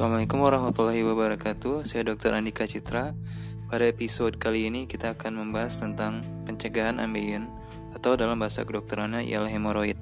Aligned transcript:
Assalamualaikum 0.00 0.40
warahmatullahi 0.40 1.04
wabarakatuh. 1.04 1.84
Saya 1.84 2.08
Dr. 2.08 2.32
Andika 2.32 2.64
Citra. 2.64 3.12
Pada 3.68 3.84
episode 3.84 4.40
kali 4.40 4.64
ini 4.64 4.88
kita 4.88 5.12
akan 5.12 5.36
membahas 5.36 5.76
tentang 5.76 6.24
pencegahan 6.48 6.96
ambeien 6.96 7.52
atau 7.92 8.16
dalam 8.16 8.40
bahasa 8.40 8.64
kedokterannya 8.64 9.28
ialah 9.28 9.52
hemoroid. 9.52 10.00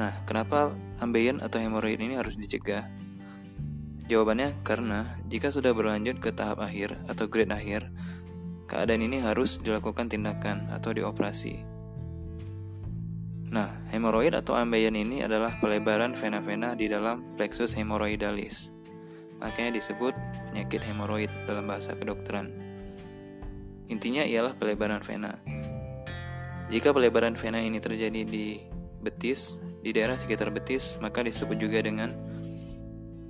Nah, 0.00 0.24
kenapa 0.24 0.72
ambeien 0.96 1.44
atau 1.44 1.60
hemoroid 1.60 2.00
ini 2.00 2.16
harus 2.16 2.40
dicegah? 2.40 2.88
Jawabannya 4.08 4.56
karena 4.64 5.12
jika 5.28 5.52
sudah 5.52 5.76
berlanjut 5.76 6.16
ke 6.16 6.32
tahap 6.32 6.64
akhir 6.64 7.04
atau 7.04 7.28
grade 7.28 7.52
akhir, 7.52 7.92
keadaan 8.64 9.04
ini 9.04 9.20
harus 9.20 9.60
dilakukan 9.60 10.08
tindakan 10.08 10.72
atau 10.72 10.96
dioperasi. 10.96 11.69
Nah, 13.50 13.82
hemoroid 13.90 14.38
atau 14.38 14.54
ambeien 14.54 14.94
ini 14.94 15.26
adalah 15.26 15.58
pelebaran 15.58 16.14
vena-vena 16.14 16.78
di 16.78 16.86
dalam 16.86 17.34
plexus 17.34 17.74
hemoroidalis. 17.74 18.70
Makanya 19.42 19.74
disebut 19.74 20.14
penyakit 20.50 20.86
hemoroid 20.86 21.30
dalam 21.50 21.66
bahasa 21.66 21.98
kedokteran. 21.98 22.54
Intinya 23.90 24.22
ialah 24.22 24.54
pelebaran 24.54 25.02
vena. 25.02 25.34
Jika 26.70 26.94
pelebaran 26.94 27.34
vena 27.34 27.58
ini 27.58 27.82
terjadi 27.82 28.22
di 28.22 28.62
betis, 29.02 29.58
di 29.82 29.90
daerah 29.90 30.14
sekitar 30.14 30.54
betis, 30.54 30.94
maka 31.02 31.26
disebut 31.26 31.58
juga 31.58 31.82
dengan 31.82 32.14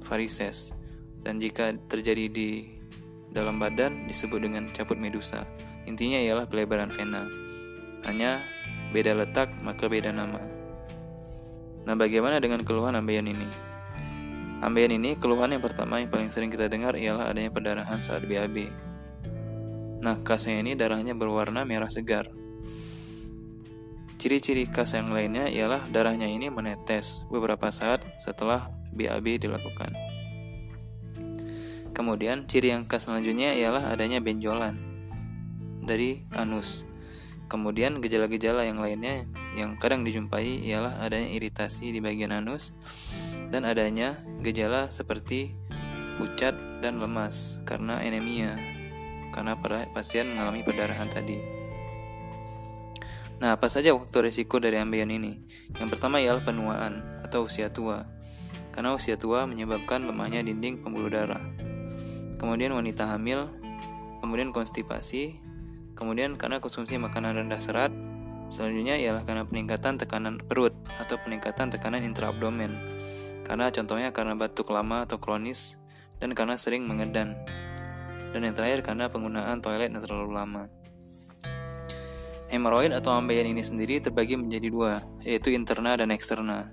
varises. 0.05 0.77
Dan 1.25 1.41
jika 1.41 1.73
terjadi 1.89 2.29
di 2.29 2.77
dalam 3.33 3.57
badan 3.57 4.05
disebut 4.05 4.43
dengan 4.43 4.69
caput 4.75 5.01
medusa. 5.01 5.49
Intinya 5.89 6.21
ialah 6.21 6.45
pelebaran 6.45 6.93
vena. 6.93 7.25
Hanya 8.05 8.45
Beda 8.91 9.15
letak, 9.15 9.55
maka 9.63 9.87
beda 9.87 10.11
nama. 10.11 10.43
Nah, 11.87 11.95
bagaimana 11.95 12.43
dengan 12.43 12.67
keluhan 12.67 12.99
ambeien 12.99 13.25
ini? 13.31 13.47
Ambeien 14.61 14.93
ini, 14.93 15.17
keluhan 15.17 15.55
yang 15.55 15.63
pertama 15.65 16.03
yang 16.03 16.13
paling 16.13 16.29
sering 16.29 16.53
kita 16.53 16.67
dengar 16.69 16.99
ialah 16.99 17.31
adanya 17.31 17.49
perdarahan 17.55 18.03
saat 18.03 18.27
BAB. 18.27 18.69
Nah, 20.03 20.19
khasnya 20.21 20.61
ini 20.61 20.77
darahnya 20.77 21.15
berwarna 21.15 21.63
merah 21.63 21.89
segar. 21.89 22.29
Ciri-ciri 24.21 24.69
khas 24.69 24.93
yang 24.93 25.09
lainnya 25.15 25.49
ialah 25.49 25.87
darahnya 25.89 26.29
ini 26.29 26.53
menetes 26.53 27.25
beberapa 27.33 27.73
saat 27.73 28.05
setelah 28.21 28.69
BAB 28.93 29.41
dilakukan. 29.41 29.97
Kemudian, 31.97 32.45
ciri 32.45 32.75
yang 32.75 32.85
khas 32.85 33.09
selanjutnya 33.09 33.57
ialah 33.57 33.89
adanya 33.89 34.21
benjolan 34.21 34.77
dari 35.87 36.27
anus. 36.37 36.90
Kemudian 37.51 37.99
gejala-gejala 37.99 38.63
yang 38.63 38.79
lainnya 38.79 39.27
yang 39.59 39.75
kadang 39.75 40.07
dijumpai 40.07 40.63
ialah 40.63 41.03
adanya 41.03 41.35
iritasi 41.35 41.91
di 41.91 41.99
bagian 41.99 42.31
anus 42.31 42.71
dan 43.51 43.67
adanya 43.67 44.23
gejala 44.39 44.87
seperti 44.95 45.59
pucat 46.15 46.55
dan 46.79 47.03
lemas 47.03 47.59
karena 47.67 47.99
anemia 47.99 48.55
karena 49.35 49.59
pasien 49.91 50.27
mengalami 50.31 50.63
perdarahan 50.63 51.11
tadi. 51.11 51.39
Nah, 53.41 53.57
apa 53.57 53.73
saja 53.73 53.97
waktu 53.97 54.31
risiko 54.31 54.61
dari 54.61 54.77
ambeien 54.77 55.09
ini? 55.09 55.41
Yang 55.81 55.97
pertama 55.97 56.21
ialah 56.21 56.45
penuaan 56.45 57.25
atau 57.25 57.49
usia 57.49 57.73
tua. 57.73 58.05
Karena 58.71 58.93
usia 58.93 59.17
tua 59.17 59.49
menyebabkan 59.49 60.05
lemahnya 60.05 60.45
dinding 60.45 60.85
pembuluh 60.85 61.09
darah. 61.09 61.41
Kemudian 62.37 62.77
wanita 62.77 63.09
hamil, 63.09 63.49
kemudian 64.21 64.53
konstipasi, 64.53 65.41
Kemudian 66.01 66.41
karena 66.41 66.65
konsumsi 66.65 66.97
makanan 66.97 67.37
rendah 67.37 67.61
serat, 67.61 67.93
selanjutnya 68.49 68.97
ialah 68.97 69.21
karena 69.29 69.45
peningkatan 69.45 70.01
tekanan 70.01 70.41
perut 70.41 70.73
atau 70.97 71.21
peningkatan 71.21 71.69
tekanan 71.69 72.01
intraabdomen. 72.09 72.73
Karena 73.45 73.69
contohnya 73.69 74.09
karena 74.09 74.33
batuk 74.33 74.73
lama 74.73 75.05
atau 75.05 75.21
kronis 75.21 75.77
dan 76.17 76.33
karena 76.33 76.57
sering 76.57 76.89
mengedan. 76.89 77.37
Dan 78.33 78.49
yang 78.49 78.57
terakhir 78.57 78.81
karena 78.81 79.13
penggunaan 79.13 79.61
toilet 79.61 79.93
yang 79.93 80.01
terlalu 80.01 80.33
lama. 80.33 80.73
Hemoroid 82.49 82.97
atau 82.97 83.13
ambeien 83.13 83.47
ini 83.47 83.61
sendiri 83.61 84.01
terbagi 84.01 84.41
menjadi 84.41 84.69
dua, 84.73 84.93
yaitu 85.23 85.53
interna 85.53 86.01
dan 86.01 86.11
eksterna. 86.11 86.73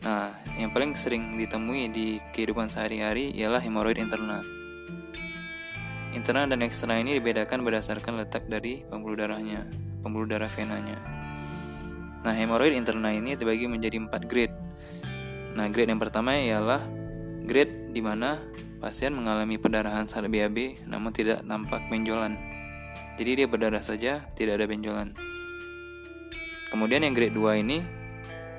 Nah, 0.00 0.32
yang 0.56 0.72
paling 0.72 0.96
sering 0.96 1.36
ditemui 1.36 1.92
di 1.92 2.16
kehidupan 2.32 2.72
sehari-hari 2.72 3.36
ialah 3.36 3.60
hemoroid 3.60 4.00
interna. 4.00 4.59
Internal 6.10 6.50
dan 6.50 6.66
eksternal 6.66 6.98
ini 6.98 7.22
dibedakan 7.22 7.62
berdasarkan 7.62 8.18
letak 8.18 8.50
dari 8.50 8.82
pembuluh 8.90 9.14
darahnya, 9.14 9.62
pembuluh 10.02 10.26
darah 10.26 10.50
venanya. 10.50 10.98
Nah, 12.26 12.34
hemoroid 12.34 12.74
internal 12.74 13.14
ini 13.14 13.38
dibagi 13.38 13.70
menjadi 13.70 13.96
empat 14.02 14.26
grade. 14.26 14.52
Nah, 15.54 15.70
grade 15.70 15.94
yang 15.94 16.02
pertama 16.02 16.34
ialah 16.34 16.82
grade 17.46 17.94
di 17.94 18.02
mana 18.02 18.42
pasien 18.82 19.14
mengalami 19.14 19.54
perdarahan 19.54 20.10
saat 20.10 20.26
BAB 20.26 20.82
namun 20.90 21.14
tidak 21.14 21.46
nampak 21.46 21.86
benjolan. 21.86 22.34
Jadi 23.14 23.44
dia 23.44 23.46
berdarah 23.46 23.84
saja, 23.84 24.24
tidak 24.34 24.58
ada 24.58 24.66
benjolan. 24.66 25.12
Kemudian 26.72 27.06
yang 27.06 27.14
grade 27.14 27.36
2 27.36 27.62
ini 27.62 27.78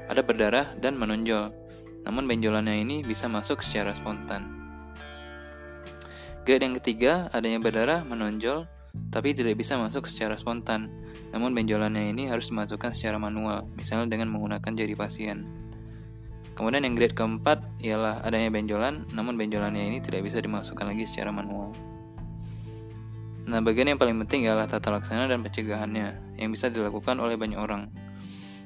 ada 0.08 0.22
berdarah 0.24 0.72
dan 0.78 0.96
menonjol. 0.96 1.52
Namun 2.08 2.32
benjolannya 2.32 2.80
ini 2.80 2.96
bisa 3.02 3.26
masuk 3.26 3.60
secara 3.60 3.92
spontan. 3.98 4.61
Grade 6.42 6.66
yang 6.66 6.76
ketiga, 6.82 7.30
adanya 7.30 7.62
berdarah 7.62 8.02
menonjol 8.02 8.66
tapi 9.12 9.32
tidak 9.32 9.56
bisa 9.60 9.80
masuk 9.80 10.08
secara 10.08 10.36
spontan. 10.36 10.92
Namun 11.32 11.56
benjolannya 11.56 12.12
ini 12.12 12.28
harus 12.28 12.52
dimasukkan 12.52 12.92
secara 12.92 13.16
manual, 13.22 13.70
misalnya 13.80 14.12
dengan 14.12 14.34
menggunakan 14.34 14.72
jari 14.74 14.96
pasien. 14.98 15.48
Kemudian 16.52 16.84
yang 16.84 17.00
grade 17.00 17.16
keempat 17.16 17.64
ialah 17.80 18.20
adanya 18.26 18.52
benjolan, 18.52 19.08
namun 19.16 19.40
benjolannya 19.40 19.88
ini 19.88 20.04
tidak 20.04 20.28
bisa 20.28 20.44
dimasukkan 20.44 20.84
lagi 20.84 21.08
secara 21.08 21.32
manual. 21.32 21.72
Nah, 23.48 23.64
bagian 23.64 23.96
yang 23.96 24.00
paling 24.02 24.20
penting 24.28 24.46
ialah 24.46 24.68
tata 24.68 24.92
laksana 24.92 25.32
dan 25.32 25.46
pencegahannya 25.46 26.36
yang 26.42 26.52
bisa 26.52 26.68
dilakukan 26.68 27.18
oleh 27.22 27.40
banyak 27.40 27.58
orang. 27.58 27.88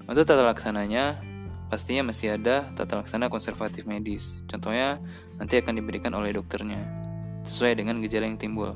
Untuk 0.09 0.25
tata 0.25 0.41
laksananya, 0.41 1.21
pastinya 1.69 2.09
masih 2.09 2.39
ada 2.39 2.73
tata 2.73 2.97
laksana 2.97 3.29
konservatif 3.29 3.85
medis. 3.85 4.41
Contohnya, 4.49 4.97
nanti 5.37 5.61
akan 5.61 5.77
diberikan 5.77 6.11
oleh 6.17 6.33
dokternya 6.33 7.04
sesuai 7.45 7.79
dengan 7.79 8.01
gejala 8.01 8.27
yang 8.27 8.41
timbul. 8.41 8.75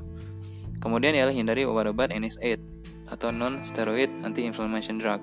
Kemudian 0.79 1.11
ialah 1.11 1.35
hindari 1.35 1.67
obat-obat 1.67 2.15
NSAID 2.15 2.61
atau 3.09 3.33
non-steroid 3.33 4.23
anti-inflammation 4.23 5.01
drug. 5.01 5.19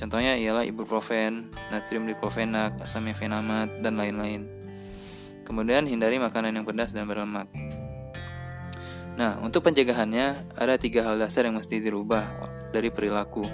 Contohnya 0.00 0.34
ialah 0.34 0.64
ibuprofen, 0.64 1.52
natrium 1.70 2.08
diclofenac, 2.08 2.80
asam 2.80 3.06
efenamat, 3.06 3.70
dan 3.84 4.00
lain-lain. 4.00 4.48
Kemudian 5.46 5.86
hindari 5.86 6.18
makanan 6.18 6.58
yang 6.58 6.66
pedas 6.66 6.90
dan 6.90 7.06
berlemak. 7.06 7.46
Nah, 9.16 9.40
untuk 9.40 9.64
pencegahannya 9.64 10.58
ada 10.58 10.76
tiga 10.76 11.06
hal 11.06 11.16
dasar 11.16 11.48
yang 11.48 11.56
mesti 11.56 11.80
dirubah 11.80 12.26
dari 12.74 12.92
perilaku. 12.92 13.46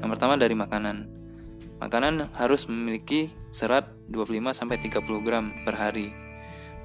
Yang 0.00 0.08
pertama 0.16 0.40
dari 0.40 0.56
makanan. 0.56 1.10
Makanan 1.82 2.30
harus 2.38 2.70
memiliki 2.70 3.34
serat 3.52 3.90
25-30 4.08 5.02
gram 5.26 5.52
per 5.66 5.76
hari. 5.76 6.14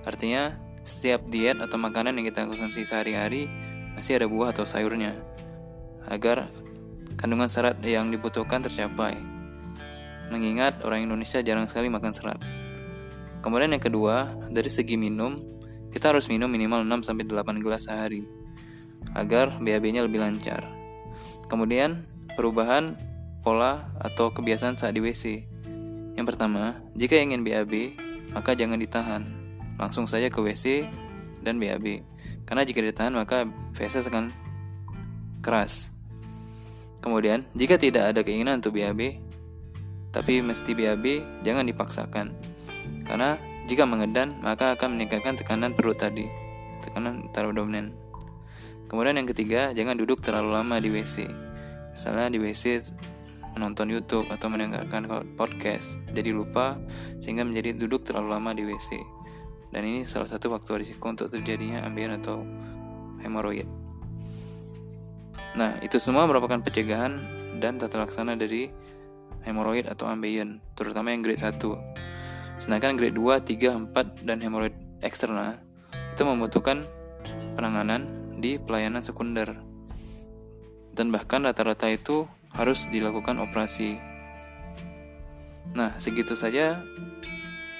Artinya 0.03 0.57
setiap 0.87 1.27
diet 1.27 1.59
atau 1.59 1.75
makanan 1.75 2.15
yang 2.15 2.31
kita 2.31 2.47
konsumsi 2.47 2.87
sehari-hari 2.87 3.51
masih 3.99 4.23
ada 4.23 4.25
buah 4.31 4.55
atau 4.55 4.63
sayurnya 4.63 5.11
agar 6.07 6.47
kandungan 7.19 7.51
serat 7.51 7.75
yang 7.83 8.07
dibutuhkan 8.07 8.63
tercapai. 8.63 9.19
Mengingat 10.31 10.79
orang 10.87 11.03
Indonesia 11.03 11.43
jarang 11.43 11.67
sekali 11.67 11.91
makan 11.91 12.15
serat. 12.15 12.39
Kemudian 13.43 13.75
yang 13.75 13.83
kedua, 13.83 14.31
dari 14.47 14.71
segi 14.71 14.95
minum, 14.95 15.35
kita 15.91 16.15
harus 16.15 16.31
minum 16.31 16.47
minimal 16.47 16.83
6 16.83 17.03
8 17.27 17.63
gelas 17.63 17.87
sehari 17.87 18.23
agar 19.15 19.59
BAB-nya 19.59 20.03
lebih 20.03 20.23
lancar. 20.23 20.67
Kemudian, 21.47 22.03
perubahan 22.35 22.95
pola 23.39 23.87
atau 24.03 24.35
kebiasaan 24.35 24.75
saat 24.75 24.95
di 24.95 24.99
WC. 24.99 25.47
Yang 26.19 26.25
pertama, 26.27 26.75
jika 26.91 27.15
ingin 27.15 27.47
BAB, 27.47 27.95
maka 28.35 28.51
jangan 28.51 28.75
ditahan 28.75 29.46
langsung 29.77 30.09
saja 30.09 30.27
ke 30.27 30.41
WC 30.41 30.89
dan 31.45 31.61
BAB. 31.61 32.01
Karena 32.43 32.65
jika 32.65 32.81
ditahan 32.81 33.13
maka 33.13 33.45
feses 33.77 34.09
akan 34.09 34.33
keras. 35.45 35.93
Kemudian, 36.99 37.45
jika 37.53 37.77
tidak 37.77 38.11
ada 38.11 38.25
keinginan 38.25 38.59
untuk 38.59 38.75
BAB, 38.75 39.21
tapi 40.11 40.41
mesti 40.41 40.73
BAB, 40.73 41.05
jangan 41.45 41.63
dipaksakan. 41.69 42.33
Karena 43.05 43.37
jika 43.69 43.85
mengedan, 43.85 44.33
maka 44.41 44.73
akan 44.73 44.97
meningkatkan 44.97 45.37
tekanan 45.37 45.71
perut 45.77 45.95
tadi, 45.95 46.25
tekanan 46.83 47.29
abdomen. 47.31 47.93
Kemudian 48.87 49.19
yang 49.19 49.29
ketiga, 49.29 49.75
jangan 49.75 49.99
duduk 49.99 50.23
terlalu 50.23 50.55
lama 50.57 50.79
di 50.79 50.89
WC. 50.89 51.27
Misalnya 51.93 52.31
di 52.31 52.39
WC 52.39 52.95
menonton 53.53 53.91
YouTube 53.91 54.27
atau 54.31 54.47
mendengarkan 54.47 55.05
podcast, 55.35 55.99
jadi 56.15 56.31
lupa 56.31 56.79
sehingga 57.19 57.43
menjadi 57.43 57.75
duduk 57.75 58.07
terlalu 58.07 58.27
lama 58.31 58.51
di 58.55 58.63
WC 58.63 59.17
dan 59.71 59.81
ini 59.83 60.07
salah 60.07 60.29
satu 60.29 60.51
faktor 60.53 60.79
risiko 60.79 61.11
untuk 61.11 61.27
terjadinya 61.27 61.83
ambeien 61.83 62.15
atau 62.15 62.43
hemoroid. 63.21 63.67
Nah, 65.57 65.81
itu 65.81 65.97
semua 65.97 66.29
merupakan 66.29 66.61
pencegahan 66.61 67.17
dan 67.57 67.81
tata 67.81 67.97
laksana 67.97 68.37
dari 68.37 68.69
hemoroid 69.41 69.89
atau 69.89 70.05
ambeien, 70.05 70.61
terutama 70.77 71.09
yang 71.09 71.25
grade 71.25 71.41
1. 71.41 71.57
Sedangkan 72.61 72.93
grade 72.97 73.17
2, 73.17 73.41
3, 73.41 73.89
4 73.93 74.27
dan 74.27 74.37
hemoroid 74.41 74.73
eksternal 75.01 75.57
itu 76.13 76.21
membutuhkan 76.25 76.85
penanganan 77.57 78.09
di 78.37 78.61
pelayanan 78.61 79.01
sekunder. 79.01 79.57
Dan 80.93 81.13
bahkan 81.13 81.45
rata-rata 81.45 81.89
itu 81.89 82.25
harus 82.53 82.89
dilakukan 82.89 83.37
operasi. 83.37 84.01
Nah, 85.77 85.93
segitu 86.01 86.33
saja 86.33 86.81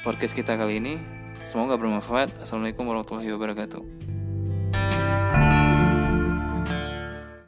podcast 0.06 0.38
kita 0.38 0.54
kali 0.54 0.78
ini. 0.78 1.17
Semoga 1.42 1.76
bermanfaat. 1.76 2.38
Assalamualaikum 2.42 2.86
warahmatullahi 2.86 3.34
wabarakatuh. 3.34 3.97